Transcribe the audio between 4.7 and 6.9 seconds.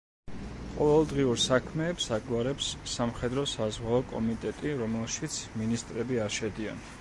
რომელშიც მინისტრები არ შედიან.